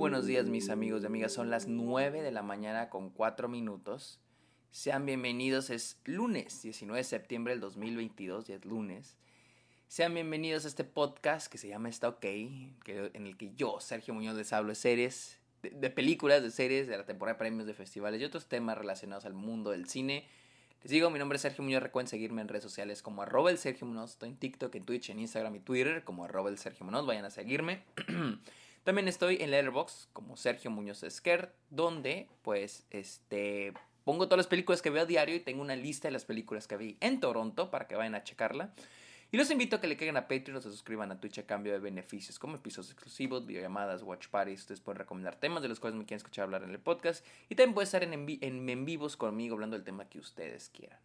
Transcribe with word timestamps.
buenos 0.00 0.24
días 0.24 0.46
mis 0.46 0.70
amigos 0.70 1.02
y 1.02 1.06
amigas, 1.06 1.30
son 1.30 1.50
las 1.50 1.68
9 1.68 2.22
de 2.22 2.32
la 2.32 2.42
mañana 2.42 2.88
con 2.88 3.10
4 3.10 3.50
minutos. 3.50 4.18
Sean 4.70 5.04
bienvenidos, 5.04 5.68
es 5.68 6.00
lunes 6.06 6.62
19 6.62 6.96
de 6.96 7.04
septiembre 7.04 7.52
del 7.52 7.60
2022, 7.60 8.46
ya 8.46 8.54
es 8.54 8.64
lunes. 8.64 9.18
Sean 9.88 10.14
bienvenidos 10.14 10.64
a 10.64 10.68
este 10.68 10.84
podcast 10.84 11.52
que 11.52 11.58
se 11.58 11.68
llama 11.68 11.90
Está 11.90 12.08
OK, 12.08 12.20
que, 12.22 13.10
en 13.12 13.26
el 13.26 13.36
que 13.36 13.52
yo, 13.54 13.78
Sergio 13.78 14.14
Muñoz, 14.14 14.36
les 14.36 14.54
hablo 14.54 14.70
de 14.70 14.76
series, 14.76 15.38
de, 15.62 15.90
películas, 15.90 16.42
de 16.42 16.50
series, 16.50 16.88
de 16.88 16.96
la 16.96 17.04
temporada 17.04 17.34
de 17.34 17.38
premios, 17.40 17.66
de 17.66 17.74
festivales 17.74 18.22
y 18.22 18.24
otros 18.24 18.48
temas 18.48 18.78
relacionados 18.78 19.26
al 19.26 19.34
mundo 19.34 19.70
del 19.70 19.86
cine. 19.86 20.26
Les 20.82 20.90
digo, 20.90 21.10
mi 21.10 21.18
nombre 21.18 21.36
es 21.36 21.42
Sergio 21.42 21.62
Muñoz, 21.62 21.82
recuerden 21.82 22.08
seguirme 22.08 22.40
en 22.40 22.48
redes 22.48 22.64
sociales 22.64 23.02
como 23.02 23.20
arroba 23.20 23.50
el 23.50 23.58
Sergio 23.58 23.86
Muñoz, 23.86 24.12
estoy 24.12 24.30
en 24.30 24.36
TikTok, 24.36 24.74
en 24.76 24.86
Twitch, 24.86 25.10
en 25.10 25.18
Instagram 25.18 25.56
y 25.56 25.60
Twitter 25.60 26.04
como 26.04 26.24
arroba 26.24 26.48
el 26.48 26.56
Sergio 26.56 26.86
Muñoz, 26.86 27.04
vayan 27.04 27.26
a 27.26 27.30
seguirme. 27.30 27.82
También 28.84 29.08
estoy 29.08 29.36
en 29.40 29.50
Letterboxd 29.50 30.08
como 30.12 30.36
Sergio 30.36 30.70
Muñoz 30.70 31.02
Esquer, 31.02 31.52
donde 31.68 32.28
pues 32.42 32.86
este 32.90 33.74
pongo 34.04 34.26
todas 34.26 34.38
las 34.38 34.46
películas 34.46 34.80
que 34.80 34.90
veo 34.90 35.02
a 35.02 35.06
diario 35.06 35.36
y 35.36 35.40
tengo 35.40 35.60
una 35.60 35.76
lista 35.76 36.08
de 36.08 36.12
las 36.12 36.24
películas 36.24 36.66
que 36.66 36.76
vi 36.76 36.96
en 37.00 37.20
Toronto 37.20 37.70
para 37.70 37.86
que 37.86 37.94
vayan 37.94 38.14
a 38.14 38.24
checarla. 38.24 38.72
Y 39.32 39.36
los 39.36 39.50
invito 39.50 39.76
a 39.76 39.80
que 39.80 39.86
le 39.86 39.96
caigan 39.96 40.16
a 40.16 40.26
Patreon 40.26 40.56
o 40.56 40.60
se 40.60 40.70
suscriban 40.70 41.12
a 41.12 41.20
Twitch 41.20 41.38
a 41.38 41.46
cambio 41.46 41.72
de 41.72 41.78
beneficios 41.78 42.38
como 42.38 42.56
episodios 42.56 42.90
exclusivos, 42.90 43.46
videollamadas, 43.46 44.02
watch 44.02 44.26
parties. 44.26 44.62
Ustedes 44.62 44.80
pueden 44.80 44.98
recomendar 44.98 45.36
temas 45.36 45.62
de 45.62 45.68
los 45.68 45.78
cuales 45.78 45.96
me 45.96 46.04
quieren 46.04 46.16
escuchar 46.16 46.44
hablar 46.44 46.64
en 46.64 46.70
el 46.70 46.80
podcast. 46.80 47.24
Y 47.48 47.54
también 47.54 47.74
pueden 47.74 47.86
estar 47.86 48.02
en, 48.02 48.12
en, 48.12 48.68
en 48.68 48.84
vivos 48.84 49.16
conmigo 49.16 49.54
hablando 49.54 49.76
del 49.76 49.84
tema 49.84 50.08
que 50.08 50.18
ustedes 50.18 50.68
quieran. 50.70 50.98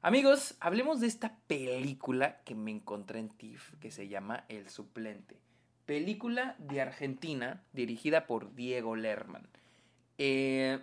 Amigos, 0.00 0.54
hablemos 0.60 1.00
de 1.00 1.08
esta 1.08 1.36
película 1.46 2.42
que 2.44 2.54
me 2.54 2.70
encontré 2.70 3.18
en 3.18 3.28
TIFF 3.28 3.74
que 3.80 3.90
se 3.90 4.08
llama 4.08 4.46
El 4.48 4.70
Suplente. 4.70 5.36
Película 5.92 6.56
de 6.58 6.80
Argentina 6.80 7.60
dirigida 7.74 8.26
por 8.26 8.54
Diego 8.54 8.96
Lerman. 8.96 9.46
Eh, 10.16 10.78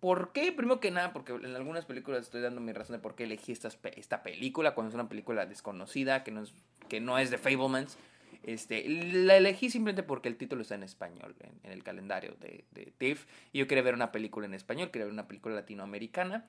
¿Por 0.00 0.32
qué? 0.32 0.50
Primero 0.50 0.80
que 0.80 0.90
nada, 0.90 1.12
porque 1.12 1.34
en 1.34 1.54
algunas 1.54 1.84
películas 1.84 2.22
estoy 2.22 2.40
dando 2.40 2.60
mi 2.60 2.72
razón 2.72 2.96
de 2.96 2.98
por 2.98 3.14
qué 3.14 3.22
elegí 3.22 3.52
esta, 3.52 3.68
esta 3.94 4.24
película, 4.24 4.74
cuando 4.74 4.88
es 4.88 4.94
una 4.96 5.08
película 5.08 5.46
desconocida, 5.46 6.24
que 6.24 6.32
no 6.32 6.42
es, 6.42 6.52
que 6.88 7.00
no 7.00 7.16
es 7.16 7.30
de 7.30 7.38
Fablemans. 7.38 7.96
Este, 8.42 8.88
la 8.88 9.36
elegí 9.36 9.70
simplemente 9.70 10.02
porque 10.02 10.28
el 10.28 10.36
título 10.36 10.62
está 10.62 10.74
en 10.74 10.82
español, 10.82 11.36
en, 11.38 11.70
el 11.70 11.84
calendario 11.84 12.34
de, 12.40 12.64
TIFF. 12.98 13.26
Y 13.52 13.60
yo 13.60 13.68
quería 13.68 13.84
ver 13.84 13.94
una 13.94 14.10
película 14.10 14.46
en 14.46 14.54
español, 14.54 14.90
quería 14.90 15.04
ver 15.04 15.12
una 15.12 15.28
película 15.28 15.54
latinoamericana. 15.54 16.48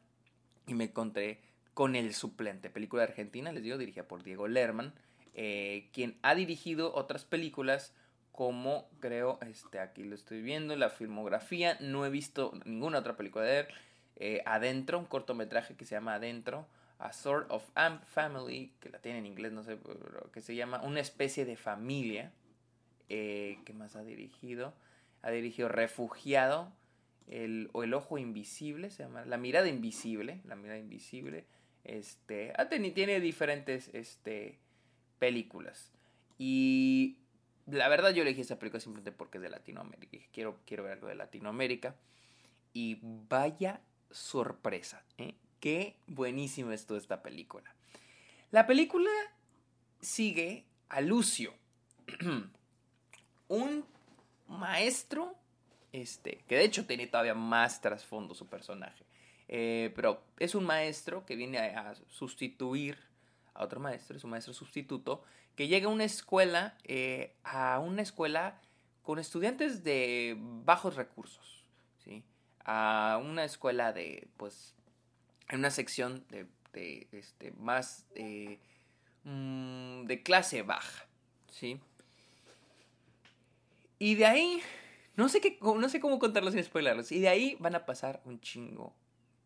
Y 0.65 0.73
me 0.73 0.85
encontré 0.85 1.39
con 1.75 1.95
El 1.95 2.15
Suplente, 2.15 2.71
película 2.71 3.03
argentina, 3.03 3.51
les 3.51 3.61
digo, 3.61 3.77
dirigida 3.77 4.07
por 4.07 4.23
Diego 4.23 4.47
Lerman. 4.47 4.91
Eh, 5.35 5.89
quien 5.91 6.17
ha 6.21 6.33
dirigido 6.33 6.95
otras 6.95 7.25
películas 7.25 7.93
como 8.31 8.89
creo, 8.99 9.39
este, 9.47 9.79
aquí 9.79 10.03
lo 10.03 10.15
estoy 10.15 10.41
viendo, 10.41 10.75
la 10.75 10.89
filmografía, 10.89 11.77
no 11.79 12.05
he 12.05 12.09
visto 12.09 12.51
ninguna 12.65 12.99
otra 12.99 13.15
película 13.15 13.45
de 13.45 13.59
él. 13.59 13.67
Eh, 14.17 14.41
Adentro, 14.45 14.99
un 14.99 15.05
cortometraje 15.05 15.75
que 15.75 15.85
se 15.85 15.95
llama 15.95 16.15
Adentro, 16.15 16.67
A 16.99 17.13
Sort 17.13 17.49
of 17.49 17.63
Family, 18.05 18.73
que 18.81 18.89
la 18.89 18.99
tiene 18.99 19.19
en 19.19 19.25
inglés, 19.25 19.53
no 19.53 19.63
sé, 19.63 19.77
que 20.33 20.41
se 20.41 20.55
llama 20.55 20.81
Una 20.81 20.99
especie 20.99 21.45
de 21.45 21.55
familia. 21.55 22.33
Eh, 23.07 23.59
¿Qué 23.65 23.73
más 23.73 23.95
ha 23.95 24.03
dirigido? 24.03 24.73
Ha 25.21 25.31
dirigido 25.31 25.69
Refugiado, 25.69 26.73
el, 27.27 27.69
o 27.71 27.83
El 27.83 27.93
Ojo 27.93 28.17
Invisible, 28.17 28.89
se 28.89 29.03
llama 29.03 29.23
La 29.25 29.37
Mirada 29.37 29.69
Invisible, 29.69 30.41
La 30.45 30.55
Mirada 30.57 30.79
Invisible. 30.79 31.45
Este, 31.85 32.53
tiene 32.93 33.19
diferentes, 33.19 33.89
este, 33.93 34.59
películas. 35.19 35.91
Y 36.37 37.17
la 37.65 37.87
verdad 37.87 38.11
yo 38.11 38.21
elegí 38.21 38.41
esta 38.41 38.59
película 38.59 38.79
simplemente 38.79 39.11
porque 39.11 39.37
es 39.37 39.43
de 39.43 39.49
Latinoamérica. 39.49 40.17
Quiero, 40.31 40.59
quiero 40.65 40.83
ver 40.83 40.93
algo 40.93 41.07
de 41.07 41.15
Latinoamérica. 41.15 41.95
Y 42.73 42.99
vaya 43.01 43.81
sorpresa. 44.11 45.03
¿eh? 45.17 45.35
Qué 45.59 45.95
buenísima 46.07 46.73
es 46.73 46.85
toda 46.85 46.99
esta 46.99 47.21
película. 47.21 47.73
La 48.51 48.67
película 48.67 49.09
sigue 50.01 50.65
a 50.89 51.01
Lucio. 51.01 51.53
un 53.47 53.85
maestro. 54.47 55.35
Este, 55.91 56.43
que 56.47 56.57
de 56.57 56.65
hecho 56.65 56.85
tiene 56.85 57.07
todavía 57.07 57.35
más 57.35 57.79
trasfondo 57.79 58.35
su 58.35 58.47
personaje. 58.47 59.05
Eh, 59.47 59.93
pero 59.95 60.23
es 60.39 60.55
un 60.55 60.65
maestro 60.65 61.25
que 61.25 61.35
viene 61.35 61.59
a 61.59 61.95
sustituir 62.09 62.97
a 63.55 63.63
otro 63.63 63.79
maestro, 63.79 64.15
es 64.17 64.23
un 64.23 64.29
maestro 64.29 64.53
sustituto, 64.53 65.23
que 65.55 65.67
llega 65.67 65.87
a 65.87 65.91
una 65.91 66.03
escuela, 66.03 66.77
eh, 66.83 67.33
a 67.43 67.79
una 67.79 68.01
escuela 68.01 68.61
con 69.01 69.17
estudiantes 69.19 69.83
de 69.83 70.35
bajos 70.37 70.95
recursos, 70.95 71.63
¿sí? 72.03 72.23
A 72.65 73.19
una 73.23 73.45
escuela 73.45 73.93
de, 73.93 74.27
pues, 74.37 74.75
en 75.49 75.59
una 75.59 75.71
sección 75.71 76.25
de, 76.29 76.47
de 76.73 77.07
este, 77.11 77.51
más 77.53 78.05
eh, 78.15 78.59
mm, 79.23 80.03
de 80.03 80.23
clase 80.23 80.61
baja, 80.61 81.07
¿sí? 81.49 81.79
Y 83.97 84.15
de 84.15 84.25
ahí, 84.25 84.61
no 85.15 85.29
sé, 85.29 85.39
qué, 85.39 85.57
no 85.61 85.87
sé 85.87 86.01
cómo 86.01 86.19
contarlo 86.19 86.51
sin 86.51 86.63
spoilerlos, 86.63 87.11
y 87.11 87.19
de 87.19 87.29
ahí 87.29 87.55
van 87.59 87.75
a 87.75 87.85
pasar 87.85 88.21
un 88.25 88.41
chingo 88.41 88.93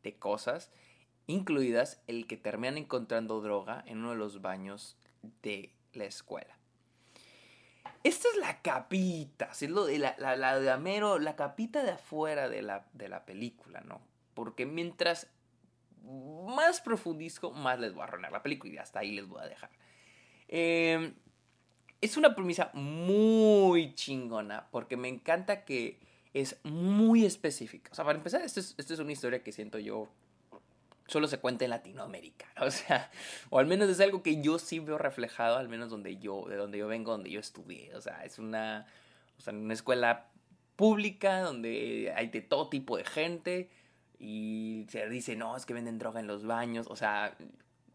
de 0.02 0.16
cosas 0.16 0.72
incluidas 1.30 2.02
el 2.08 2.26
que 2.26 2.38
terminan 2.38 2.80
encontrando 2.80 3.40
droga 3.40 3.84
en 3.86 4.00
uno 4.00 4.12
de 4.12 4.16
los 4.16 4.42
baños 4.42 4.98
de 5.44 5.72
la 5.94 6.06
escuela. 6.06 6.58
Esta 8.04 8.28
es 8.30 8.38
la 8.38 8.62
capita, 8.62 9.52
de 9.60 10.00
la, 10.00 10.16
la, 10.18 10.60
de 10.60 10.72
Amero, 10.72 11.20
la 11.20 11.36
capita 11.36 11.84
de 11.84 11.92
afuera 11.92 12.50
de 12.50 12.64
la, 12.64 12.88
de 12.94 13.10
la 13.10 13.26
película, 13.26 13.82
¿no? 13.82 14.02
Porque 14.34 14.66
mientras 14.66 15.28
más 16.48 16.82
profundizco, 16.82 17.52
más 17.52 17.80
les 17.80 17.94
voy 17.94 18.02
a 18.02 18.06
arruinar 18.06 18.32
la 18.32 18.42
película 18.42 18.74
y 18.74 18.78
hasta 18.78 19.00
ahí 19.00 19.12
les 19.12 19.28
voy 19.28 19.42
a 19.42 19.48
dejar. 19.48 19.70
Em, 20.48 21.14
es 22.02 22.18
una 22.18 22.34
premisa 22.34 22.72
muy 22.74 23.94
chingona 23.94 24.68
porque 24.72 24.98
me 24.98 25.10
encanta 25.10 25.64
que 25.64 26.00
es 26.34 26.60
muy 26.64 27.24
específica. 27.24 27.92
O 27.92 27.96
sea, 27.96 28.06
para 28.06 28.18
empezar, 28.18 28.42
esto 28.42 28.62
es, 28.62 28.74
esto 28.80 28.96
es 28.96 29.00
una 29.00 29.12
historia 29.12 29.44
que 29.44 29.52
siento 29.52 29.78
yo 29.78 30.10
solo 31.10 31.28
se 31.28 31.40
cuenta 31.40 31.66
en 31.66 31.72
Latinoamérica. 31.72 32.46
O 32.62 32.72
sea, 32.72 33.10
o 33.50 33.60
al 33.60 33.66
menos 33.68 33.90
es 33.90 34.00
algo 34.00 34.22
que 34.22 34.42
yo 34.42 34.60
sí 34.60 34.80
veo 34.80 34.98
reflejado, 34.98 35.58
al 35.58 35.70
menos 35.70 35.90
donde 35.90 36.18
yo, 36.18 36.46
de 36.48 36.56
donde 36.56 36.78
yo 36.78 36.88
vengo, 36.88 37.12
donde 37.12 37.32
yo 37.32 37.40
estudié. 37.40 37.96
O 37.96 38.02
sea, 38.02 38.24
es 38.26 38.38
una, 38.38 38.86
o 39.38 39.42
sea, 39.42 39.54
una 39.54 39.74
escuela 39.74 40.28
pública 40.76 41.42
donde 41.42 42.14
hay 42.16 42.28
de 42.28 42.42
todo 42.42 42.70
tipo 42.70 42.98
de 42.98 43.06
gente 43.06 43.70
y 44.20 44.86
se 44.90 45.10
dice, 45.10 45.36
no, 45.36 45.56
es 45.56 45.66
que 45.66 45.74
venden 45.74 45.98
droga 45.98 46.20
en 46.20 46.28
los 46.28 46.46
baños. 46.46 46.88
O 46.90 46.96
sea, 46.96 47.36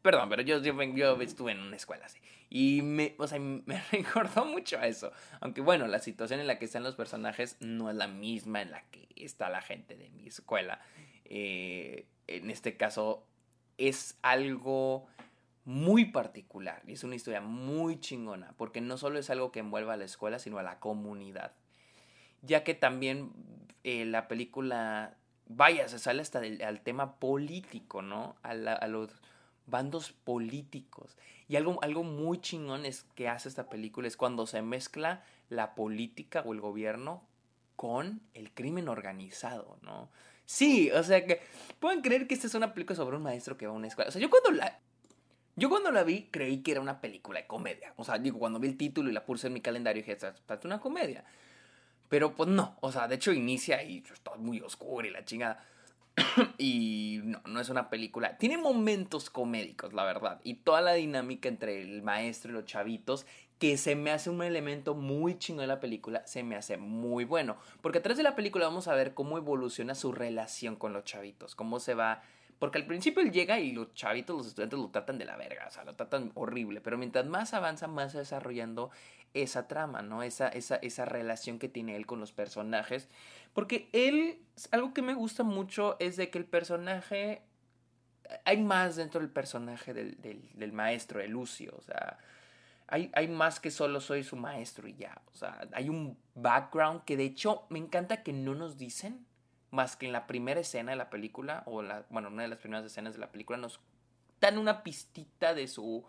perdón, 0.02 0.28
pero 0.28 0.42
yo, 0.42 0.60
yo, 0.60 0.82
yo 0.82 1.20
estuve 1.20 1.52
en 1.52 1.60
una 1.60 1.76
escuela 1.76 2.06
así. 2.06 2.18
Y 2.50 2.82
me, 2.82 3.14
o 3.18 3.26
sea, 3.26 3.38
me 3.40 3.82
recordó 3.92 4.46
mucho 4.46 4.78
a 4.78 4.86
eso. 4.86 5.12
Aunque 5.40 5.60
bueno, 5.60 5.86
la 5.86 5.98
situación 5.98 6.40
en 6.40 6.46
la 6.46 6.58
que 6.58 6.64
están 6.64 6.82
los 6.82 6.94
personajes 6.94 7.56
no 7.60 7.90
es 7.90 7.96
la 7.96 8.08
misma 8.08 8.62
en 8.62 8.70
la 8.70 8.82
que 8.90 9.08
está 9.16 9.50
la 9.50 9.60
gente 9.60 9.96
de 9.96 10.10
mi 10.10 10.26
escuela. 10.26 10.80
Eh, 11.24 12.06
en 12.26 12.50
este 12.50 12.76
caso 12.76 13.26
es 13.78 14.18
algo 14.22 15.06
muy 15.64 16.06
particular 16.06 16.82
y 16.86 16.92
es 16.92 17.04
una 17.04 17.14
historia 17.14 17.40
muy 17.40 17.98
chingona 17.98 18.52
porque 18.56 18.80
no 18.80 18.98
solo 18.98 19.18
es 19.18 19.30
algo 19.30 19.50
que 19.50 19.60
envuelva 19.60 19.94
a 19.94 19.96
la 19.96 20.04
escuela 20.04 20.38
sino 20.38 20.58
a 20.58 20.62
la 20.62 20.78
comunidad. 20.78 21.52
Ya 22.42 22.62
que 22.64 22.74
también 22.74 23.32
eh, 23.82 24.04
la 24.04 24.28
película 24.28 25.16
vaya 25.46 25.88
se 25.88 25.98
sale 25.98 26.22
hasta 26.22 26.40
al 26.40 26.80
tema 26.82 27.16
político 27.16 28.02
no 28.02 28.36
a, 28.42 28.54
los 28.86 29.10
bandos 29.66 30.12
políticos. 30.12 31.16
Y 31.48 31.56
algo, 31.56 31.82
algo 31.82 32.04
muy 32.04 32.40
chingón 32.40 32.84
es 32.84 33.04
que 33.14 33.28
hace 33.28 33.48
esta 33.48 33.68
película 33.68 34.08
es 34.08 34.16
cuando 34.16 34.46
se 34.46 34.62
mezcla 34.62 35.24
la 35.48 35.74
política 35.74 36.42
o 36.44 36.52
el 36.52 36.60
gobierno 36.60 37.22
con 37.76 38.20
el 38.34 38.52
crimen 38.52 38.88
organizado 38.88 39.78
no 39.82 40.08
Sí, 40.46 40.90
o 40.90 41.02
sea 41.02 41.24
que 41.24 41.40
pueden 41.80 42.02
creer 42.02 42.26
que 42.26 42.34
esta 42.34 42.46
es 42.46 42.54
una 42.54 42.74
película 42.74 42.96
sobre 42.96 43.16
un 43.16 43.22
maestro 43.22 43.56
que 43.56 43.66
va 43.66 43.72
a 43.72 43.76
una 43.76 43.88
escuela. 43.88 44.08
O 44.08 44.12
sea, 44.12 44.20
yo 44.20 44.30
cuando 44.30 44.50
la 44.50 44.78
yo 45.56 45.68
cuando 45.68 45.92
la 45.92 46.02
vi 46.02 46.28
creí 46.30 46.62
que 46.62 46.72
era 46.72 46.80
una 46.80 47.00
película 47.00 47.40
de 47.40 47.46
comedia. 47.46 47.94
O 47.96 48.04
sea, 48.04 48.18
digo, 48.18 48.38
cuando 48.38 48.58
vi 48.58 48.68
el 48.68 48.76
título 48.76 49.08
y 49.08 49.12
la 49.12 49.24
puse 49.24 49.46
en 49.46 49.52
mi 49.52 49.60
calendario 49.60 50.02
dije, 50.02 50.12
esta 50.12 50.34
es 50.48 50.64
una 50.64 50.80
comedia. 50.80 51.24
Pero 52.08 52.34
pues 52.34 52.48
no, 52.48 52.76
o 52.80 52.92
sea, 52.92 53.08
de 53.08 53.16
hecho 53.16 53.32
inicia 53.32 53.82
y 53.82 53.98
está 54.12 54.34
muy 54.36 54.60
oscuro 54.60 55.06
y 55.06 55.10
la 55.10 55.24
chingada. 55.24 55.64
y 56.58 57.20
no, 57.24 57.40
no 57.46 57.60
es 57.60 57.68
una 57.68 57.88
película. 57.88 58.36
Tiene 58.36 58.58
momentos 58.58 59.30
comédicos, 59.30 59.92
la 59.92 60.04
verdad. 60.04 60.40
Y 60.44 60.54
toda 60.54 60.80
la 60.80 60.94
dinámica 60.94 61.48
entre 61.48 61.82
el 61.82 62.02
maestro 62.02 62.50
y 62.50 62.54
los 62.54 62.64
chavitos 62.64 63.26
que 63.64 63.78
se 63.78 63.96
me 63.96 64.10
hace 64.10 64.28
un 64.28 64.42
elemento 64.42 64.94
muy 64.94 65.38
chingo 65.38 65.62
de 65.62 65.66
la 65.66 65.80
película, 65.80 66.26
se 66.26 66.42
me 66.42 66.54
hace 66.54 66.76
muy 66.76 67.24
bueno. 67.24 67.56
Porque 67.80 67.96
a 67.96 68.02
través 68.02 68.18
de 68.18 68.22
la 68.22 68.36
película 68.36 68.66
vamos 68.66 68.88
a 68.88 68.94
ver 68.94 69.14
cómo 69.14 69.38
evoluciona 69.38 69.94
su 69.94 70.12
relación 70.12 70.76
con 70.76 70.92
los 70.92 71.04
chavitos, 71.04 71.54
cómo 71.54 71.80
se 71.80 71.94
va 71.94 72.20
Porque 72.58 72.76
al 72.76 72.84
principio 72.84 73.22
él 73.22 73.32
llega 73.32 73.60
y 73.60 73.72
los 73.72 73.94
chavitos, 73.94 74.36
los 74.36 74.48
estudiantes 74.48 74.78
lo 74.78 74.90
tratan 74.90 75.16
de 75.16 75.24
la 75.24 75.38
verga, 75.38 75.64
o 75.66 75.70
sea, 75.70 75.82
lo 75.84 75.94
tratan 75.94 76.30
horrible. 76.34 76.82
Pero 76.82 76.98
mientras 76.98 77.24
más 77.24 77.54
avanza, 77.54 77.86
más 77.86 78.12
desarrollando 78.12 78.90
esa 79.32 79.66
trama, 79.66 80.02
¿no? 80.02 80.22
Esa, 80.22 80.48
esa, 80.48 80.76
esa 80.76 81.06
relación 81.06 81.58
que 81.58 81.70
tiene 81.70 81.96
él 81.96 82.04
con 82.04 82.20
los 82.20 82.32
personajes. 82.32 83.08
Porque 83.54 83.88
él, 83.94 84.42
algo 84.72 84.92
que 84.92 85.00
me 85.00 85.14
gusta 85.14 85.42
mucho 85.42 85.96
es 86.00 86.18
de 86.18 86.28
que 86.28 86.36
el 86.36 86.44
personaje, 86.44 87.40
hay 88.44 88.62
más 88.62 88.96
dentro 88.96 89.22
del 89.22 89.30
personaje 89.30 89.94
del, 89.94 90.20
del, 90.20 90.72
maestro, 90.74 91.20
de 91.20 91.28
Lucio, 91.28 91.74
o 91.78 91.80
sea, 91.80 92.18
hay, 92.88 93.10
hay, 93.14 93.28
más 93.28 93.60
que 93.60 93.70
solo 93.70 94.00
soy 94.00 94.22
su 94.22 94.36
maestro 94.36 94.86
y 94.88 94.94
ya, 94.94 95.20
o 95.32 95.36
sea, 95.36 95.66
hay 95.72 95.88
un 95.88 96.18
background 96.34 97.04
que 97.04 97.16
de 97.16 97.24
hecho 97.24 97.66
me 97.70 97.78
encanta 97.78 98.22
que 98.22 98.32
no 98.32 98.54
nos 98.54 98.76
dicen, 98.76 99.26
más 99.70 99.96
que 99.96 100.06
en 100.06 100.12
la 100.12 100.26
primera 100.26 100.60
escena 100.60 100.92
de 100.92 100.96
la 100.96 101.10
película, 101.10 101.62
o 101.66 101.82
la, 101.82 102.04
bueno, 102.10 102.28
una 102.28 102.42
de 102.42 102.48
las 102.48 102.58
primeras 102.58 102.84
escenas 102.84 103.14
de 103.14 103.20
la 103.20 103.32
película, 103.32 103.58
nos 103.58 103.80
dan 104.40 104.58
una 104.58 104.82
pistita 104.82 105.54
de 105.54 105.66
su 105.66 106.04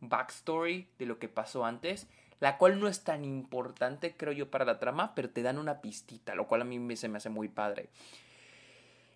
backstory, 0.00 0.88
de 0.98 1.06
lo 1.06 1.18
que 1.18 1.28
pasó 1.28 1.64
antes, 1.64 2.06
la 2.40 2.58
cual 2.58 2.78
no 2.78 2.86
es 2.86 3.02
tan 3.02 3.24
importante, 3.24 4.16
creo 4.16 4.32
yo, 4.32 4.50
para 4.50 4.64
la 4.64 4.78
trama, 4.78 5.14
pero 5.14 5.30
te 5.30 5.42
dan 5.42 5.58
una 5.58 5.80
pistita, 5.80 6.34
lo 6.34 6.46
cual 6.46 6.62
a 6.62 6.64
mí 6.64 6.96
se 6.96 7.08
me 7.08 7.18
hace 7.18 7.28
muy 7.28 7.48
padre. 7.48 7.88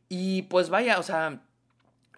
Y 0.08 0.43
pues 0.43 0.69
vaya, 0.69 0.99
o 0.99 1.03
sea, 1.03 1.41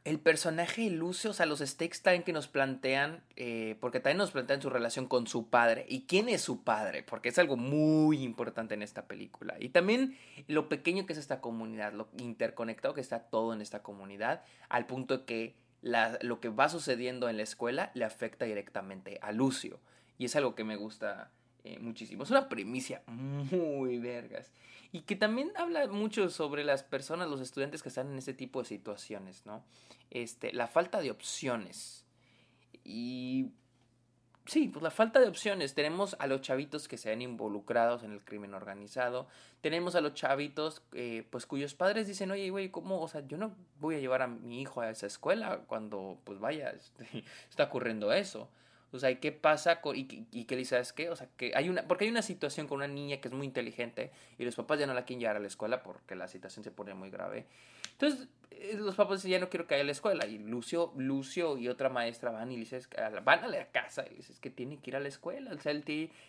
el 0.05 0.21
personaje 0.21 0.91
Lucio, 0.91 1.31
o 1.31 1.33
sea, 1.33 1.47
los 1.47 1.61
stakes 1.61 2.01
también 2.03 2.25
que 2.25 2.35
nos 2.35 2.47
plantean, 2.47 3.23
eh, 3.37 3.77
porque 3.81 4.01
también 4.01 4.19
nos 4.19 4.33
plantean 4.33 4.61
su 4.61 4.69
relación 4.69 5.07
con 5.07 5.27
su 5.27 5.49
padre. 5.49 5.87
¿Y 5.89 6.03
quién 6.03 6.29
es 6.29 6.43
su 6.43 6.63
padre? 6.63 7.03
Porque 7.03 7.31
es 7.31 7.39
algo 7.39 7.57
muy 7.57 8.23
importante 8.23 8.75
en 8.75 8.83
esta 8.83 9.07
película. 9.07 9.57
Y 9.59 9.71
también 9.71 10.19
lo 10.47 10.69
pequeño 10.69 11.07
que 11.07 11.15
es 11.15 11.19
esta 11.19 11.41
comunidad, 11.41 11.95
lo 11.95 12.09
interconectado 12.19 12.93
que 12.93 13.01
está 13.01 13.21
todo 13.31 13.55
en 13.55 13.63
esta 13.63 13.83
comunidad, 13.83 14.43
al 14.69 14.87
punto 14.87 15.19
de 15.19 15.25
que 15.25 15.57
lo 16.21 16.41
que 16.41 16.49
va 16.51 16.69
sucediendo 16.69 17.29
en 17.29 17.39
la 17.39 17.43
escuela 17.43 17.91
le 17.95 18.05
afecta 18.05 18.45
directamente 18.45 19.19
a 19.23 19.33
Lucio. 19.33 19.81
Y 20.19 20.27
es 20.27 20.37
algo 20.37 20.55
que 20.55 20.65
me 20.65 20.77
gusta 20.77 21.31
eh, 21.65 21.79
muchísimo. 21.79 22.25
Es 22.25 22.31
una 22.31 22.49
premisa 22.51 23.03
muy 23.07 23.99
vergas. 23.99 24.53
Y 24.93 25.01
que 25.01 25.17
también 25.17 25.51
habla 25.57 25.89
mucho 25.89 26.29
sobre 26.29 26.63
las 26.63 26.83
personas, 26.83 27.29
los 27.29 27.41
estudiantes 27.41 27.83
que 27.83 27.89
están 27.89 28.13
en 28.13 28.19
este 28.19 28.35
tipo 28.35 28.61
de 28.61 28.69
situaciones, 28.69 29.45
¿no? 29.47 29.65
Este, 30.11 30.53
la 30.53 30.69
falta 30.69 31.01
de 31.01 31.11
opciones. 31.11 32.05
Y 32.85 33.47
sí, 34.45 34.69
pues 34.69 34.83
la 34.83 34.91
falta 34.91 35.21
de 35.21 35.27
opciones. 35.27 35.75
Tenemos 35.75 36.17
a 36.19 36.27
los 36.27 36.43
chavitos 36.43 36.87
que 36.87 36.99
se 36.99 37.09
ven 37.09 37.23
involucrados 37.23 38.03
en 38.03 38.13
el 38.13 38.23
crimen 38.23 38.53
organizado. 38.53 39.27
Tenemos 39.63 39.95
a 39.95 40.03
los 40.03 40.13
chavitos, 40.13 40.83
eh, 40.93 41.27
pues 41.31 41.47
cuyos 41.47 41.75
padres 41.75 42.07
dicen, 42.07 42.31
oye, 42.31 42.51
güey, 42.51 42.69
¿cómo? 42.71 43.01
O 43.01 43.09
sea, 43.09 43.27
yo 43.27 43.39
no 43.39 43.57
voy 43.81 43.97
a 43.97 44.01
llevar 44.01 44.21
a 44.21 44.27
mi 44.27 44.61
hijo 44.61 44.83
a 44.83 44.91
esa 44.91 45.07
escuela 45.07 45.63
cuando, 45.67 46.21
pues 46.25 46.39
vaya, 46.39 46.75
está 47.49 47.65
ocurriendo 47.65 48.13
eso. 48.13 48.51
O 48.95 48.99
sea, 49.01 49.19
¿qué 49.19 49.33
pasa? 49.33 49.81
Y, 49.95 50.45
qué 50.45 50.57
dice, 50.57 50.71
¿sabes 50.71 50.93
qué? 50.93 51.11
O 51.11 51.17
sea, 51.17 51.29
que 51.37 51.53
hay 51.57 51.69
una, 51.69 51.83
porque 51.83 52.05
hay 52.05 52.11
una 52.11 52.23
situación 52.23 52.69
con 52.69 52.77
una 52.77 52.87
niña 52.87 53.17
que 53.17 53.27
es 53.27 53.35
muy 53.35 53.45
inteligente 53.45 54.13
y 54.39 54.45
los 54.45 54.55
papás 54.55 54.79
ya 54.79 54.87
no 54.87 54.95
la 54.95 55.05
quieren 55.05 55.21
llevar 55.21 55.37
a 55.37 55.41
la 55.41 55.49
escuela 55.49 55.83
porque 55.83 56.15
la 56.15 56.29
situación 56.29 56.63
se 56.63 56.71
pone 56.71 56.95
muy 56.95 57.11
grave. 57.11 57.45
Entonces, 57.91 58.29
eh, 58.53 58.77
los 58.79 58.95
papás 58.95 59.19
dicen, 59.19 59.33
ya 59.33 59.41
no 59.41 59.51
quiero 59.51 59.67
que 59.67 59.75
vaya 59.75 59.83
a 59.83 59.87
la 59.87 59.93
escuela. 59.93 60.27
Y 60.27 60.39
Lucio, 60.39 60.93
Lucio 60.97 61.59
y 61.59 61.67
otra 61.67 61.89
maestra 61.89 62.31
van 62.31 62.53
y 62.53 62.55
le 62.55 62.61
dicen, 62.61 62.83
van 63.25 63.43
a 63.43 63.49
la 63.49 63.67
casa 63.73 64.05
y 64.09 64.15
dices 64.15 64.39
que 64.39 64.51
tiene 64.51 64.79
que 64.79 64.91
ir 64.91 64.97
a 64.97 65.01
la 65.01 65.09
escuela. 65.09 65.53
O 65.53 65.61
sea, 65.61 65.73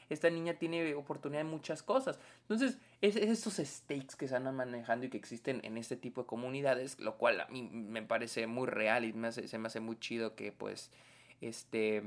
esta 0.10 0.32
niña 0.32 0.56
tiene 0.56 0.96
oportunidad 0.96 1.42
de 1.42 1.50
muchas 1.50 1.84
cosas. 1.84 2.20
Entonces, 2.42 2.80
es, 3.02 3.16
es 3.16 3.30
estos 3.30 3.58
stakes 3.64 4.16
que 4.18 4.28
se 4.28 4.40
van 4.40 4.56
manejando 4.56 5.06
y 5.06 5.10
que 5.10 5.18
existen 5.18 5.62
en 5.64 5.78
este 5.78 5.98
tipo 5.98 6.22
de 6.22 6.28
comunidades, 6.28 7.00
lo 7.00 7.16
cual 7.18 7.42
a 7.42 7.46
mí 7.46 7.62
me 7.62 8.02
parece 8.02 8.48
muy 8.48 8.66
real 8.66 9.06
y 9.06 9.14
me 9.14 9.32
se 9.32 9.58
me 9.60 9.68
hace 9.68 9.82
muy 9.82 10.00
chido 10.00 10.36
que, 10.36 10.52
pues, 10.52 10.90
este 11.42 12.02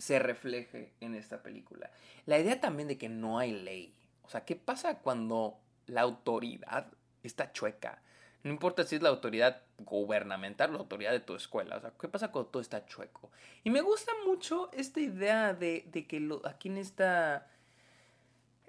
se 0.00 0.18
refleje 0.18 0.94
en 1.00 1.14
esta 1.14 1.42
película. 1.42 1.90
La 2.24 2.38
idea 2.38 2.60
también 2.60 2.88
de 2.88 2.96
que 2.96 3.08
no 3.08 3.38
hay 3.38 3.52
ley. 3.52 3.94
O 4.22 4.28
sea, 4.30 4.44
¿qué 4.44 4.56
pasa 4.56 4.98
cuando 4.98 5.58
la 5.86 6.00
autoridad 6.00 6.86
está 7.22 7.52
chueca? 7.52 8.02
No 8.42 8.50
importa 8.50 8.84
si 8.84 8.96
es 8.96 9.02
la 9.02 9.10
autoridad 9.10 9.62
gubernamental 9.78 10.72
la 10.72 10.78
autoridad 10.78 11.12
de 11.12 11.20
tu 11.20 11.34
escuela. 11.34 11.76
O 11.76 11.80
sea, 11.80 11.92
¿qué 12.00 12.08
pasa 12.08 12.32
cuando 12.32 12.50
todo 12.50 12.62
está 12.62 12.86
chueco? 12.86 13.30
Y 13.62 13.70
me 13.70 13.82
gusta 13.82 14.12
mucho 14.26 14.70
esta 14.72 15.00
idea 15.00 15.52
de, 15.52 15.90
que 16.08 16.18
lo, 16.20 16.40
aquí 16.46 16.68
en 16.68 16.78
esta... 16.78 17.46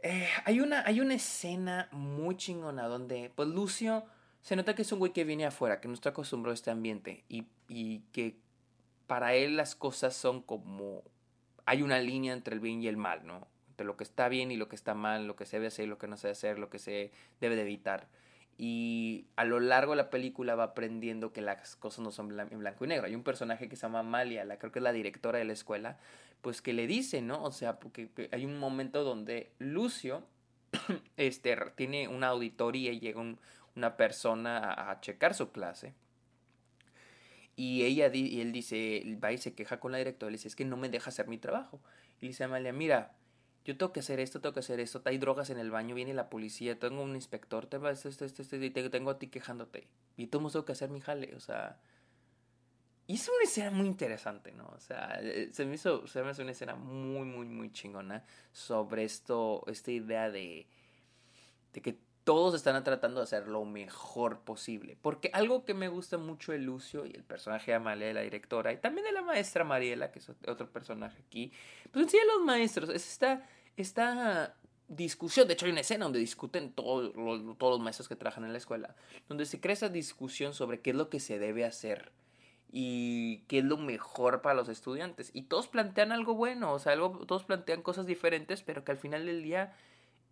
Eh, 0.04 0.28
hay, 0.44 0.60
una, 0.60 0.84
hay 0.86 1.00
una 1.00 1.14
escena 1.14 1.88
muy 1.92 2.36
chingona 2.36 2.88
donde, 2.88 3.32
pues 3.36 3.48
Lucio 3.48 4.04
se 4.42 4.56
nota 4.56 4.76
que 4.76 4.82
es 4.82 4.92
un 4.92 5.00
güey 5.00 5.14
que 5.14 5.24
viene 5.24 5.46
afuera, 5.46 5.80
que 5.80 5.88
no 5.88 5.94
está 5.94 6.10
acostumbrado 6.10 6.52
a 6.52 6.56
este 6.56 6.72
ambiente 6.72 7.24
y, 7.30 7.46
y 7.70 8.00
que 8.12 8.36
para 9.06 9.36
él 9.36 9.56
las 9.56 9.76
cosas 9.76 10.16
son 10.16 10.42
como 10.42 11.04
hay 11.72 11.84
una 11.84 12.00
línea 12.00 12.34
entre 12.34 12.54
el 12.54 12.60
bien 12.60 12.84
y 12.84 12.90
el 12.90 12.98
mal, 12.98 13.26
¿no? 13.26 13.48
Entre 13.70 13.86
lo 13.86 13.96
que 13.96 14.04
está 14.04 14.28
bien 14.28 14.52
y 14.52 14.58
lo 14.58 14.68
que 14.68 14.76
está 14.76 14.94
mal, 14.94 15.26
lo 15.26 15.38
que 15.38 15.46
se 15.46 15.56
debe 15.56 15.68
hacer 15.68 15.86
y 15.86 15.88
lo 15.88 15.98
que 15.98 16.06
no 16.06 16.18
se 16.18 16.28
debe 16.28 16.34
hacer, 16.34 16.60
lo 16.60 16.70
que 16.70 16.80
se 16.80 17.12
debe 17.40 17.56
de 17.56 17.62
evitar. 17.62 18.10
Y 18.58 19.28
a 19.38 19.46
lo 19.46 19.62
largo 19.62 19.94
de 19.94 19.96
la 19.96 20.10
película 20.10 20.56
va 20.56 20.66
aprendiendo 20.66 21.32
que 21.32 21.40
las 21.40 21.78
cosas 21.78 22.04
no 22.04 22.12
son 22.12 22.38
en 22.38 22.60
blanco 22.60 22.84
y 22.84 22.90
negro. 22.90 23.08
Hay 23.08 23.16
un 23.16 23.24
personaje 23.24 23.70
que 23.70 23.78
se 23.78 23.84
llama 23.84 24.00
Amalia, 24.00 24.44
la, 24.44 24.60
creo 24.60 24.74
que 24.74 24.80
es 24.80 24.84
la 24.84 24.92
directora 24.92 25.40
de 25.40 25.46
la 25.46 25.54
escuela, 25.54 25.98
pues 26.42 26.62
que 26.62 26.74
le 26.74 26.88
dice, 26.88 27.22
¿no? 27.22 27.42
O 27.42 27.54
sea, 27.54 27.80
porque 27.80 28.10
hay 28.34 28.44
un 28.44 28.60
momento 28.60 29.06
donde 29.06 29.54
Lucio 29.58 30.26
este, 31.16 31.56
tiene 31.76 32.10
una 32.10 32.28
auditoría 32.28 32.92
y 32.92 33.00
llega 33.00 33.24
una 33.78 33.96
persona 33.96 34.58
a, 34.58 34.92
a 34.92 35.00
checar 35.00 35.36
su 35.36 35.54
clase 35.54 35.94
y 37.56 37.84
ella 37.84 38.10
y 38.14 38.42
él 38.42 38.52
dice, 38.52 39.04
va 39.24 39.32
y 39.32 39.38
se 39.38 39.54
queja 39.54 39.80
con 39.80 39.92
la 39.92 39.98
directora, 39.98 40.32
le 40.32 40.38
dice, 40.38 40.48
es 40.48 40.56
que 40.56 40.66
no 40.66 40.78
me 40.78 40.90
deja 40.90 41.10
hacer 41.10 41.28
mi 41.28 41.38
trabajo. 41.38 41.82
Y 42.20 42.26
le 42.26 42.28
dice 42.30 42.44
a 42.44 42.48
Amalia, 42.48 42.74
mira, 42.74 43.16
yo 43.66 43.78
tengo 43.78 43.94
que 43.94 44.00
hacer 44.00 44.20
esto, 44.20 44.42
tengo 44.42 44.54
que 44.54 44.62
hacer 44.62 44.80
esto, 44.80 45.02
hay 45.06 45.18
drogas 45.18 45.50
en 45.50 45.60
el 45.60 45.70
baño, 45.70 45.94
viene 45.94 46.14
la 46.14 46.30
policía, 46.30 46.80
tengo 46.80 47.04
un 47.04 47.16
inspector, 47.16 47.68
te 47.68 47.78
esto, 47.78 48.10
esto, 48.10 48.26
esto, 48.26 48.42
esto, 48.42 48.56
y 48.56 48.70
tengo 48.72 49.12
a 49.12 49.20
ti 49.20 49.28
quejándote. 49.28 49.88
Y 50.18 50.28
tú 50.28 50.40
tengo 50.40 50.66
que 50.66 50.72
hacer 50.72 50.90
mi 50.90 51.02
jale, 51.02 51.36
o 51.36 51.40
sea... 51.40 51.80
Y 53.08 53.14
una 53.16 53.44
escena 53.44 53.72
muy 53.72 53.88
interesante, 53.88 54.54
¿no? 54.54 54.68
O 54.68 54.80
sea, 54.80 55.20
eh, 55.22 55.50
se 55.52 55.66
me 55.66 55.76
hizo, 55.76 56.08
se 56.08 56.24
me 56.24 56.30
hace 56.30 56.44
una 56.44 56.52
escena 56.52 56.76
muy, 56.76 57.26
muy, 57.26 57.46
muy 57.46 57.72
chingona 57.72 58.24
sobre 58.54 59.04
esto, 59.04 59.64
esta 59.68 59.92
idea 59.92 60.32
de, 60.32 60.66
de 61.74 61.82
que 61.82 62.00
todos 62.24 62.54
están 62.54 62.84
tratando 62.84 63.20
de 63.20 63.24
hacer 63.24 63.48
lo 63.48 63.66
mejor 63.66 64.40
posible. 64.42 64.98
Porque 65.02 65.32
algo 65.34 65.66
que 65.66 65.74
me 65.74 65.88
gusta 65.88 66.18
mucho 66.18 66.52
de 66.52 66.60
Lucio 66.60 67.06
y 67.06 67.12
el 67.12 67.24
personaje 67.24 67.72
de 67.72 67.76
Amalia, 67.76 68.14
la 68.14 68.22
directora, 68.22 68.72
y 68.72 68.78
también 68.78 69.06
de 69.06 69.12
la 69.12 69.22
maestra 69.22 69.64
Mariela, 69.64 70.12
que 70.12 70.20
es 70.20 70.30
otro 70.30 70.70
personaje 70.70 71.22
aquí, 71.28 71.52
pues 71.92 72.06
en 72.06 72.10
sí 72.10 72.18
los 72.36 72.46
maestros, 72.46 72.90
es 72.90 73.10
esta, 73.10 73.48
esta 73.76 74.56
discusión, 74.88 75.48
de 75.48 75.54
hecho 75.54 75.66
hay 75.66 75.72
una 75.72 75.82
escena 75.82 76.06
donde 76.06 76.20
discuten 76.20 76.74
todos 76.74 77.16
los, 77.16 77.58
todos 77.58 77.74
los 77.74 77.80
maestros 77.80 78.08
que 78.08 78.16
trabajan 78.16 78.44
en 78.44 78.52
la 78.52 78.58
escuela, 78.58 78.96
donde 79.28 79.46
se 79.46 79.60
crea 79.60 79.74
esa 79.74 79.90
discusión 79.90 80.54
sobre 80.54 80.82
qué 80.82 80.92
es 80.92 80.96
lo 80.96 81.10
que 81.10 81.20
se 81.20 81.40
debe 81.40 81.66
hacer 81.66 82.12
y 82.72 83.40
qué 83.48 83.60
es 83.60 83.66
lo 83.66 83.78
mejor 83.78 84.42
para 84.42 84.56
los 84.56 84.70
estudiantes. 84.70 85.32
Y 85.34 85.44
todos 85.44 85.68
plantean 85.68 86.12
algo 86.12 86.36
bueno, 86.36 86.72
o 86.74 86.80
sea, 86.80 86.94
algo, 86.94 87.26
todos 87.26 87.44
plantean 87.44 87.82
cosas 87.82 88.06
diferentes, 88.06 88.64
pero 88.64 88.84
que 88.84 88.92
al 88.92 88.98
final 88.98 89.26
del 89.26 89.44
día 89.44 89.74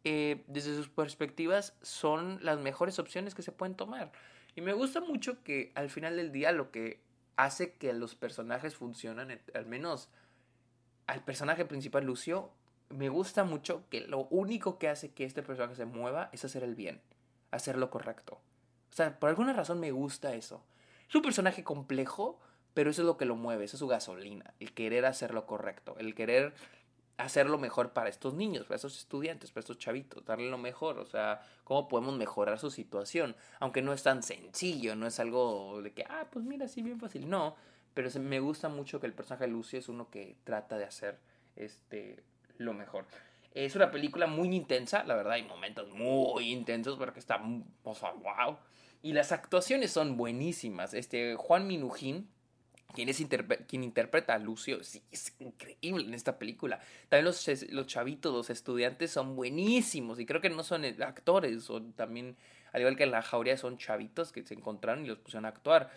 eh, 0.04 0.44
desde 0.48 0.76
sus 0.76 0.90
perspectivas 0.90 1.76
son 1.82 2.40
las 2.42 2.60
mejores 2.60 3.00
opciones 3.00 3.36
que 3.36 3.42
se 3.42 3.52
pueden 3.52 3.76
tomar. 3.76 4.12
Y 4.56 4.62
me 4.62 4.74
gusta 4.74 5.02
mucho 5.02 5.44
que 5.44 5.72
al 5.76 5.90
final 5.90 6.18
del 6.18 6.32
día 6.32 6.52
lo 6.52 6.72
que 6.72 7.02
hace 7.36 7.74
que 7.74 7.94
los 7.94 8.16
personajes 8.16 8.76
funcionen, 8.76 9.42
al 9.54 9.66
menos 9.66 10.10
al 11.08 11.24
personaje 11.24 11.66
principal 11.66 12.06
Lucio, 12.06 12.52
me 12.90 13.10
gusta 13.10 13.44
mucho 13.44 13.84
que 13.90 14.02
lo 14.02 14.28
único 14.30 14.78
que 14.78 14.90
hace 14.90 15.12
que 15.12 15.24
este 15.24 15.44
personaje 15.44 15.76
se 15.76 15.86
mueva 15.86 16.30
es 16.34 16.44
hacer 16.44 16.64
el 16.64 16.76
bien, 16.76 17.02
hacer 17.52 17.78
lo 17.78 17.90
correcto. 17.90 18.42
O 18.92 18.96
sea, 18.96 19.20
por 19.20 19.30
alguna 19.30 19.54
razón 19.54 19.80
me 19.80 19.92
gusta 19.92 20.34
eso. 20.34 20.64
Es 21.08 21.16
un 21.16 21.22
personaje 21.22 21.64
complejo, 21.64 22.40
pero 22.74 22.90
eso 22.90 23.02
es 23.02 23.06
lo 23.06 23.18
que 23.18 23.26
lo 23.26 23.36
mueve, 23.36 23.66
eso 23.66 23.76
es 23.76 23.80
su 23.80 23.88
gasolina, 23.88 24.54
el 24.60 24.74
querer 24.74 25.06
hacer 25.06 25.34
lo 25.34 25.46
correcto, 25.46 25.96
el 26.00 26.16
querer 26.16 26.54
hacer 27.20 27.50
lo 27.50 27.58
mejor 27.58 27.92
para 27.92 28.10
estos 28.10 28.34
niños, 28.34 28.66
para 28.66 28.78
estos 28.78 28.98
estudiantes, 28.98 29.52
para 29.52 29.60
estos 29.60 29.78
chavitos, 29.78 30.24
darle 30.26 30.50
lo 30.50 30.58
mejor, 30.58 31.00
o 31.00 31.06
sea, 31.06 31.42
cómo 31.66 31.88
podemos 31.88 32.18
mejorar 32.18 32.58
su 32.58 32.72
situación, 32.72 33.36
aunque 33.60 33.82
no 33.82 33.92
es 33.92 34.04
tan 34.04 34.24
sencillo, 34.24 34.96
no 34.96 35.06
es 35.06 35.20
algo 35.20 35.82
de 35.82 35.92
que, 35.92 36.06
ah, 36.10 36.28
pues 36.32 36.46
mira, 36.46 36.68
sí, 36.68 36.82
bien 36.82 37.00
fácil, 37.00 37.30
no, 37.30 37.56
pero 37.94 38.10
me 38.22 38.40
gusta 38.40 38.70
mucho 38.70 39.02
que 39.02 39.08
el 39.08 39.14
personaje 39.14 39.46
de 39.46 39.52
Lucy 39.52 39.78
es 39.78 39.90
uno 39.90 40.10
que 40.10 40.38
trata 40.46 40.78
de 40.78 40.86
hacer 40.86 41.20
este, 41.58 42.24
lo 42.58 42.74
mejor. 42.74 43.06
Es 43.54 43.76
una 43.76 43.92
película 43.92 44.26
muy 44.26 44.56
intensa, 44.56 45.04
la 45.04 45.16
verdad, 45.16 45.34
hay 45.34 45.44
momentos 45.44 45.90
muy 45.90 46.52
intensos, 46.52 46.98
pero 46.98 47.12
que 47.12 47.20
está, 47.20 47.42
o 47.84 47.96
sea, 47.96 48.12
wow. 48.12 48.58
Y 49.02 49.12
las 49.12 49.32
actuaciones 49.34 49.92
son 49.92 50.16
buenísimas. 50.16 50.94
Este, 50.94 51.36
Juan 51.36 51.68
Minujín, 51.68 52.30
quien, 52.94 53.10
es 53.10 53.24
quien 53.68 53.84
interpreta 53.84 54.34
a 54.34 54.40
Lucio, 54.40 54.84
sí, 54.84 55.02
es 55.12 55.36
increíble 55.40 56.06
en 56.06 56.14
esta 56.14 56.40
película. 56.40 56.80
También 57.08 57.26
los, 57.26 57.48
los 57.72 57.88
chavitos, 57.88 58.34
los 58.34 58.50
estudiantes 58.50 59.12
son 59.12 59.36
buenísimos 59.36 60.20
y 60.20 60.26
creo 60.26 60.42
que 60.42 60.50
no 60.50 60.64
son 60.64 60.86
eh, 60.86 60.96
actores, 61.02 61.64
son 61.64 61.94
también, 61.94 62.36
al 62.74 62.82
igual 62.82 62.96
que 62.96 63.04
en 63.04 63.12
la 63.12 63.22
jauría, 63.22 63.58
son 63.58 63.78
chavitos 63.78 64.32
que 64.32 64.44
se 64.44 64.56
encontraron 64.56 65.06
y 65.06 65.08
los 65.08 65.20
pusieron 65.20 65.46
a 65.46 65.50
actuar. 65.50 65.92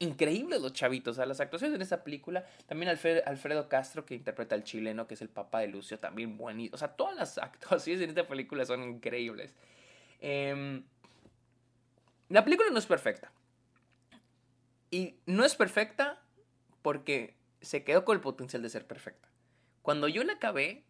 increíbles 0.00 0.60
los 0.60 0.72
chavitos. 0.72 1.12
O 1.12 1.16
sea, 1.16 1.26
las 1.26 1.40
actuaciones 1.40 1.76
en 1.76 1.82
esta 1.82 2.02
película. 2.02 2.44
También 2.66 2.90
Alfredo 2.90 3.68
Castro, 3.68 4.04
que 4.04 4.14
interpreta 4.14 4.56
al 4.56 4.64
chileno, 4.64 5.06
que 5.06 5.14
es 5.14 5.22
el 5.22 5.28
papá 5.28 5.60
de 5.60 5.68
Lucio, 5.68 5.98
también 6.00 6.36
buenísimo. 6.36 6.74
O 6.74 6.78
sea, 6.78 6.88
todas 6.88 7.14
las 7.16 7.38
actuaciones 7.38 8.02
en 8.02 8.10
esta 8.10 8.26
película 8.26 8.64
son 8.64 8.82
increíbles. 8.82 9.54
Em, 10.20 10.82
la 12.28 12.44
película 12.44 12.68
no 12.70 12.78
es 12.78 12.86
perfecta. 12.86 13.30
Y 14.90 15.16
no 15.26 15.44
es 15.44 15.54
perfecta 15.54 16.21
porque 16.82 17.36
se 17.60 17.84
quedó 17.84 18.04
con 18.04 18.16
el 18.16 18.20
potencial 18.20 18.62
de 18.62 18.70
ser 18.70 18.86
perfecta. 18.86 19.28
Cuando 19.82 20.08
yo 20.08 20.22
la 20.24 20.34
acabé, 20.34 20.84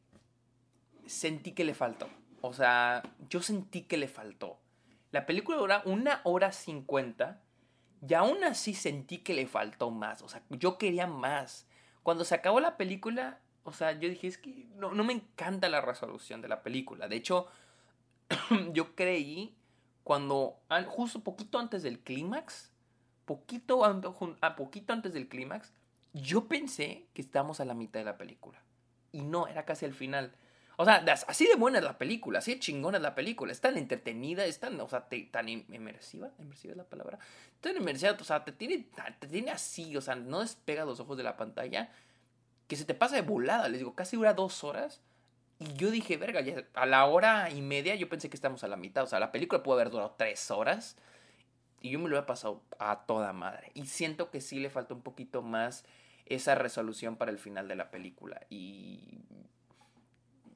sentí 1.07 1.53
que 1.53 1.65
le 1.65 1.75
faltó. 1.75 2.09
O 2.41 2.53
sea, 2.53 3.03
yo 3.29 3.41
sentí 3.41 3.83
que 3.83 3.97
le 3.97 4.09
faltó. 4.09 4.59
La 5.11 5.27
película 5.27 5.59
dura 5.59 5.83
una 5.85 6.21
hora 6.25 6.53
cincuenta 6.53 7.41
y 8.07 8.15
aún 8.15 8.43
así 8.43 8.75
sentí 8.75 9.19
que 9.19 9.35
le 9.35 9.47
faltó 9.47 9.91
más. 9.91 10.23
O 10.23 10.29
sea, 10.29 10.43
yo 10.51 10.79
quería 10.79 11.07
más. 11.07 11.67
Cuando 12.03 12.25
se 12.25 12.35
acabó 12.35 12.59
la 12.61 12.77
película, 12.77 13.39
o 13.65 13.73
sea, 13.73 13.93
yo 13.93 14.09
dije, 14.09 14.27
es 14.27 14.39
que 14.39 14.67
no, 14.75 14.91
me 15.05 15.13
encanta 15.13 15.69
la 15.69 15.81
resolución 15.81 16.43
de 16.43 16.49
la 16.49 16.63
película. 16.63 17.07
De 17.07 17.17
hecho, 17.17 17.47
yo 18.73 18.97
creí 18.97 19.55
cuando, 20.03 20.59
justo 20.87 21.21
poquito 21.23 21.59
antes 21.59 21.83
del 21.85 22.01
clímax, 22.01 22.73
poquito, 23.25 23.85
a 23.85 24.57
poquito 24.57 24.93
antes 24.93 25.13
del 25.13 25.29
clímax, 25.29 25.73
yo 26.13 26.47
pensé 26.47 27.07
que 27.15 27.23
estábamos 27.23 27.61
a 27.61 27.65
la 27.65 27.75
mitad 27.75 28.01
de 28.01 28.05
la 28.05 28.19
película. 28.19 28.63
Y 29.13 29.23
no, 29.23 29.47
era 29.47 29.65
casi 29.65 29.85
al 29.85 29.95
final. 29.95 30.33
O 30.77 30.85
sea, 30.85 31.05
así 31.29 31.47
de 31.47 31.55
buena 31.55 31.79
es 31.79 31.85
la 31.85 31.99
película, 31.99 32.39
así 32.39 32.55
de 32.55 32.61
chingona 32.61 32.97
es 32.97 33.03
la 33.03 33.15
película, 33.15 33.53
es 33.53 33.61
tan 33.61 33.77
entretenida, 33.77 34.45
es 34.47 34.59
tan, 34.59 34.81
o 34.81 34.89
sea, 34.89 35.07
tan 35.31 35.49
inmersiva, 35.49 36.31
inmersiva 36.39 36.73
es 36.73 36.79
la 36.79 36.85
palabra, 36.85 37.19
tan 37.61 37.77
inmersiva, 37.77 38.17
o 38.19 38.25
sea, 38.25 38.45
te 38.45 38.53
tiene, 38.53 38.87
te 39.19 39.29
tiene 39.29 39.51
así, 39.51 39.97
o 39.97 40.01
sea, 40.01 40.15
no 40.15 40.41
despega 40.41 40.85
los 40.85 40.99
ojos 40.99 41.17
de 41.17 41.23
la 41.25 41.37
pantalla, 41.37 41.91
que 42.69 42.77
se 42.77 42.87
te 42.87 42.95
pasa 42.95 43.17
de 43.17 43.23
volada, 43.23 43.69
les 43.69 43.81
digo, 43.81 43.95
casi 43.95 44.17
dura 44.17 44.33
dos 44.33 44.65
horas, 44.65 45.03
y 45.59 45.75
yo 45.75 45.91
dije, 45.91 46.17
verga, 46.17 46.41
ya 46.41 46.65
a 46.75 46.87
la 46.87 47.05
hora 47.05 47.51
y 47.51 47.61
media 47.61 47.95
yo 47.95 48.09
pensé 48.09 48.31
que 48.31 48.37
estamos 48.37 48.65
a 48.65 48.69
la 48.69 48.77
mitad, 48.77 49.05
o 49.05 49.07
sea, 49.07 49.21
la 49.21 49.31
película 49.31 49.63
pudo 49.63 49.75
haber 49.75 49.91
durado 49.91 50.15
tres 50.17 50.51
horas, 50.51 50.97
y 51.83 51.91
yo 51.91 51.99
me 51.99 52.09
lo 52.09 52.19
he 52.19 52.23
pasado 52.23 52.63
a 52.79 53.05
toda 53.07 53.35
madre, 53.35 53.73
y 53.75 53.87
siento 53.87 54.31
que 54.31 54.41
sí 54.41 54.59
le 54.59 54.71
falta 54.71 54.95
un 54.95 55.03
poquito 55.03 55.43
más 55.43 55.85
esa 56.27 56.55
resolución 56.55 57.17
para 57.17 57.31
el 57.31 57.39
final 57.39 57.69
de 57.69 57.77
la 57.77 57.91
película, 57.91 58.41
y 58.49 59.23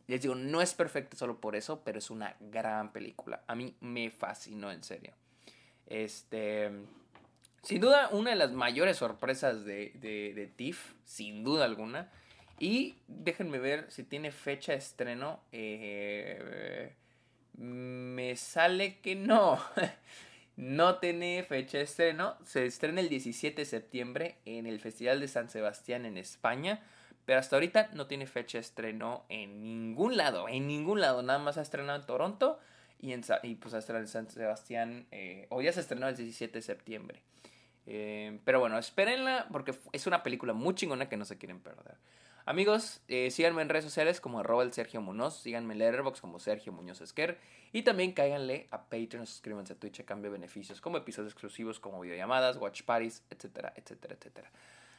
les 0.06 0.22
digo, 0.22 0.34
no 0.34 0.62
es 0.62 0.74
perfecto 0.74 1.16
solo 1.16 1.40
por 1.40 1.56
eso, 1.56 1.82
pero 1.84 1.98
es 1.98 2.10
una 2.10 2.36
gran 2.38 2.92
película. 2.92 3.42
A 3.48 3.54
mí 3.54 3.74
me 3.80 4.10
fascinó, 4.10 4.70
en 4.70 4.84
serio. 4.84 5.12
Este. 5.86 6.70
Sin 7.62 7.80
duda, 7.80 8.10
una 8.12 8.30
de 8.30 8.36
las 8.36 8.52
mayores 8.52 8.98
sorpresas 8.98 9.64
de, 9.64 9.90
de, 9.96 10.32
de 10.34 10.46
TIFF, 10.46 10.92
sin 11.04 11.42
duda 11.42 11.64
alguna. 11.64 12.12
Y 12.60 12.94
déjenme 13.08 13.58
ver 13.58 13.90
si 13.90 14.04
tiene 14.04 14.30
fecha 14.30 14.74
estreno. 14.74 15.40
Eh, 15.50 16.94
me 17.54 18.36
sale 18.36 19.00
que 19.00 19.16
no. 19.16 19.60
no 20.56 20.98
tiene 20.98 21.44
fecha 21.46 21.78
de 21.78 21.84
estreno. 21.84 22.36
Se 22.44 22.64
estrena 22.64 23.00
el 23.00 23.08
17 23.08 23.60
de 23.60 23.66
septiembre 23.66 24.36
en 24.44 24.66
el 24.66 24.80
Festival 24.80 25.20
de 25.20 25.28
San 25.28 25.50
Sebastián 25.50 26.06
en 26.06 26.16
España. 26.16 26.80
Pero 27.26 27.40
hasta 27.40 27.56
ahorita 27.56 27.90
no 27.92 28.06
tiene 28.06 28.26
fecha 28.26 28.58
de 28.58 28.62
estreno 28.62 29.24
en 29.28 29.62
ningún 29.62 30.16
lado, 30.16 30.48
en 30.48 30.66
ningún 30.66 31.00
lado. 31.00 31.22
Nada 31.22 31.38
más 31.38 31.58
ha 31.58 31.62
estrenado 31.62 31.98
en 31.98 32.06
Toronto 32.06 32.58
y, 33.00 33.12
en, 33.12 33.22
y 33.42 33.56
pues 33.56 33.74
ha 33.74 33.78
estrenado 33.78 34.04
en 34.04 34.08
San 34.08 34.30
Sebastián. 34.30 35.06
Eh, 35.10 35.46
o 35.50 35.60
ya 35.60 35.72
se 35.72 35.80
estrenó 35.80 36.08
el 36.08 36.16
17 36.16 36.52
de 36.52 36.62
septiembre. 36.62 37.22
Eh, 37.86 38.38
pero 38.44 38.60
bueno, 38.60 38.78
espérenla 38.78 39.48
porque 39.52 39.74
es 39.92 40.06
una 40.06 40.22
película 40.22 40.52
muy 40.52 40.74
chingona 40.74 41.08
que 41.08 41.16
no 41.16 41.24
se 41.24 41.36
quieren 41.36 41.60
perder. 41.60 41.96
Amigos, 42.48 43.00
eh, 43.08 43.32
síganme 43.32 43.60
en 43.62 43.68
redes 43.68 43.84
sociales 43.84 44.20
como 44.20 44.38
arroba 44.38 44.70
Sergio 44.70 45.00
Munoz, 45.00 45.40
síganme 45.42 45.74
en 45.74 45.80
Letterboxd 45.80 46.20
como 46.20 46.38
Sergio 46.38 46.72
Muñoz 46.72 47.00
Esquer 47.00 47.38
y 47.72 47.82
también 47.82 48.12
cáiganle 48.12 48.68
a 48.70 48.84
Patreon, 48.84 49.26
suscríbanse 49.26 49.72
a 49.72 49.76
Twitch 49.76 49.98
a 49.98 50.04
cambio 50.04 50.30
de 50.30 50.38
beneficios 50.38 50.80
como 50.80 50.96
episodios 50.96 51.32
exclusivos 51.32 51.80
como 51.80 52.00
videollamadas, 52.00 52.56
watch 52.56 52.82
parties, 52.84 53.24
etcétera, 53.30 53.72
etcétera, 53.74 54.14
etcétera. 54.14 54.52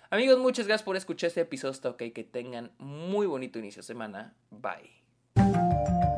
Amigos, 0.09 0.37
muchas 0.39 0.67
gracias 0.67 0.83
por 0.83 0.97
escuchar 0.97 1.29
este 1.29 1.41
episodio. 1.41 1.91
Ok, 1.91 2.03
que 2.13 2.25
tengan 2.25 2.71
muy 2.79 3.27
bonito 3.27 3.59
inicio 3.59 3.81
de 3.81 3.87
semana. 3.87 4.35
Bye. 4.51 6.16